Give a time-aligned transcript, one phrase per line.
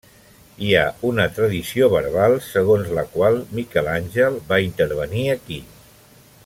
[0.67, 5.65] Hi ha una tradició verbal segons la qual Miquel Àngel va intervenir aquí.